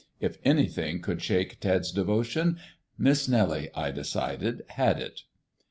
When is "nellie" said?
3.29-3.69